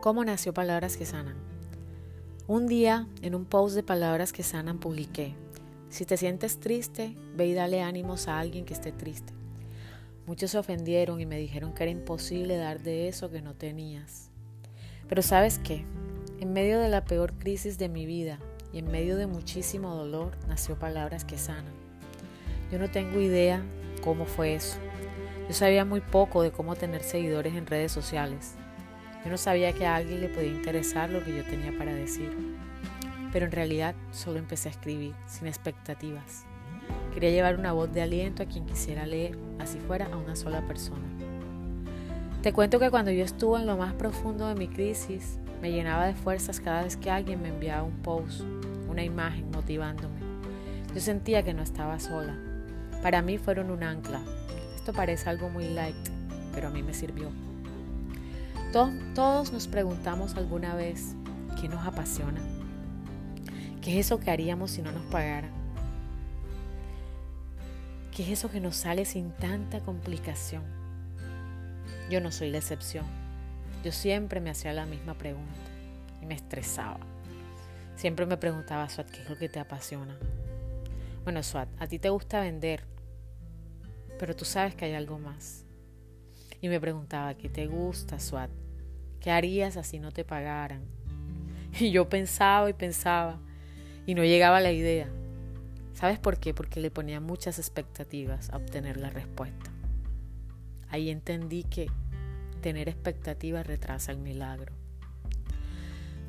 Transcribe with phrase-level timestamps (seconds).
[0.00, 1.36] ¿Cómo nació Palabras que Sanan?
[2.46, 5.34] Un día, en un post de Palabras que Sanan, publiqué,
[5.90, 9.34] si te sientes triste, ve y dale ánimos a alguien que esté triste.
[10.26, 14.30] Muchos se ofendieron y me dijeron que era imposible dar de eso que no tenías.
[15.06, 15.84] Pero sabes qué,
[16.38, 18.38] en medio de la peor crisis de mi vida
[18.72, 21.74] y en medio de muchísimo dolor, nació Palabras que Sanan.
[22.72, 23.62] Yo no tengo idea
[24.02, 24.78] cómo fue eso.
[25.46, 28.54] Yo sabía muy poco de cómo tener seguidores en redes sociales
[29.24, 32.30] yo no sabía que a alguien le podía interesar lo que yo tenía para decir,
[33.32, 36.44] pero en realidad solo empecé a escribir sin expectativas.
[37.12, 40.66] Quería llevar una voz de aliento a quien quisiera leer, así fuera a una sola
[40.66, 41.06] persona.
[42.42, 46.06] Te cuento que cuando yo estuve en lo más profundo de mi crisis, me llenaba
[46.06, 48.40] de fuerzas cada vez que alguien me enviaba un post,
[48.88, 50.20] una imagen motivándome.
[50.94, 52.38] Yo sentía que no estaba sola.
[53.02, 54.22] Para mí fueron un ancla.
[54.74, 56.08] Esto parece algo muy light,
[56.54, 57.28] pero a mí me sirvió.
[58.72, 61.16] Todos, nos preguntamos alguna vez
[61.60, 62.40] qué nos apasiona,
[63.82, 65.50] qué es eso que haríamos si no nos pagaran,
[68.14, 70.62] qué es eso que nos sale sin tanta complicación.
[72.10, 73.06] Yo no soy la excepción.
[73.82, 75.70] Yo siempre me hacía la misma pregunta
[76.22, 77.00] y me estresaba.
[77.96, 80.16] Siempre me preguntaba, Swat, ¿qué es lo que te apasiona?
[81.24, 82.84] Bueno, Swat, a ti te gusta vender,
[84.16, 85.64] pero tú sabes que hay algo más.
[86.60, 88.50] Y me preguntaba, ¿qué te gusta, Swat?
[89.20, 90.82] ¿Qué harías así no te pagaran?
[91.78, 93.38] Y yo pensaba y pensaba
[94.04, 95.08] y no llegaba a la idea.
[95.94, 96.52] ¿Sabes por qué?
[96.52, 99.70] Porque le ponía muchas expectativas a obtener la respuesta.
[100.88, 101.88] Ahí entendí que
[102.60, 104.74] tener expectativas retrasa el milagro.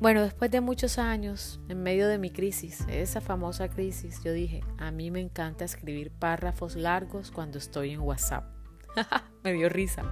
[0.00, 4.62] Bueno, después de muchos años, en medio de mi crisis, esa famosa crisis, yo dije,
[4.78, 8.44] a mí me encanta escribir párrafos largos cuando estoy en WhatsApp.
[9.42, 10.02] me dio risa.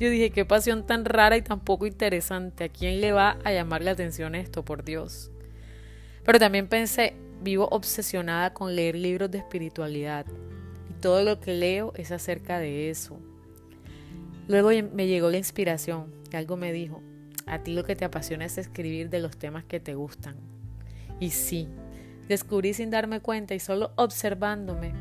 [0.00, 2.64] Yo dije, qué pasión tan rara y tan poco interesante.
[2.64, 5.30] ¿A quién le va a llamar la atención esto, por Dios?
[6.24, 10.26] Pero también pensé, vivo obsesionada con leer libros de espiritualidad.
[10.90, 13.18] Y todo lo que leo es acerca de eso.
[14.48, 17.02] Luego me llegó la inspiración, que algo me dijo,
[17.46, 20.36] a ti lo que te apasiona es escribir de los temas que te gustan.
[21.20, 21.68] Y sí,
[22.28, 24.92] descubrí sin darme cuenta y solo observándome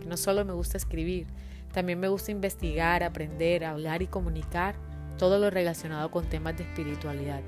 [0.00, 1.26] que no solo me gusta escribir,
[1.74, 4.76] también me gusta investigar, aprender, hablar y comunicar
[5.18, 7.40] todo lo relacionado con temas de espiritualidad.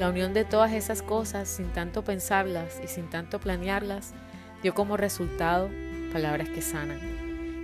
[0.00, 4.12] La unión de todas esas cosas, sin tanto pensarlas y sin tanto planearlas,
[4.60, 5.70] dio como resultado
[6.12, 6.98] palabras que sanan.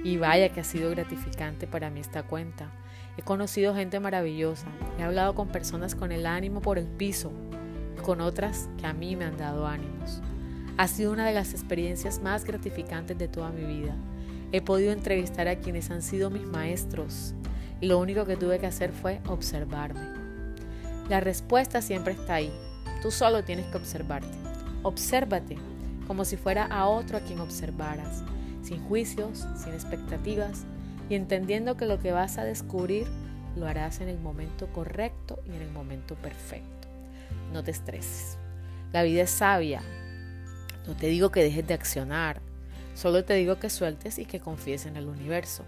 [0.05, 2.71] Y vaya que ha sido gratificante para mí esta cuenta.
[3.17, 7.33] He conocido gente maravillosa, he hablado con personas con el ánimo por el piso,
[8.03, 10.23] con otras que a mí me han dado ánimos.
[10.79, 13.97] Ha sido una de las experiencias más gratificantes de toda mi vida
[14.53, 17.35] He podido entrevistar a quienes han sido mis maestros
[17.81, 20.01] y lo único que tuve que hacer fue observarme.
[21.09, 22.53] La respuesta siempre está ahí.
[23.03, 24.37] Tú solo tienes que observarte.
[24.83, 25.57] Obsérvate
[26.07, 28.25] como si fuera a otro a quien observaras,
[28.63, 30.65] sin juicios, sin expectativas
[31.09, 33.07] y entendiendo que lo que vas a descubrir
[33.57, 36.89] lo harás en el momento correcto y en el momento perfecto.
[37.53, 38.39] No te estreses.
[38.93, 39.83] La vida es sabia.
[40.87, 42.41] No te digo que dejes de accionar,
[42.95, 45.65] Solo te digo que sueltes y que confíes en el universo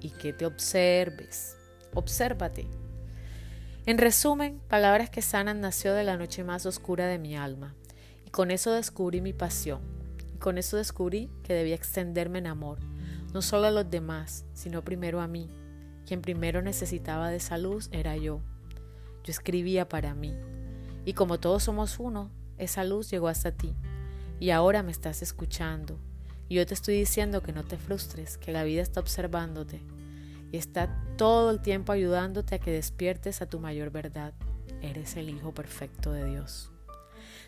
[0.00, 1.56] y que te observes.
[1.94, 2.66] Obsérvate.
[3.86, 7.74] En resumen, Palabras que Sanan nació de la noche más oscura de mi alma
[8.26, 9.80] y con eso descubrí mi pasión
[10.34, 12.78] y con eso descubrí que debía extenderme en amor,
[13.32, 15.48] no solo a los demás, sino primero a mí.
[16.06, 18.40] Quien primero necesitaba de esa luz era yo.
[19.24, 20.34] Yo escribía para mí
[21.04, 23.74] y como todos somos uno, esa luz llegó hasta ti
[24.38, 25.98] y ahora me estás escuchando
[26.50, 29.80] y yo te estoy diciendo que no te frustres, que la vida está observándote
[30.50, 34.34] y está todo el tiempo ayudándote a que despiertes a tu mayor verdad.
[34.82, 36.72] Eres el Hijo perfecto de Dios.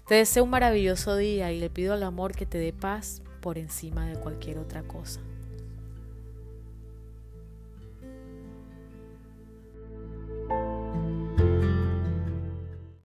[0.06, 3.58] Te deseo un maravilloso día y le pido al amor que te dé paz por
[3.58, 5.20] encima de cualquier otra cosa.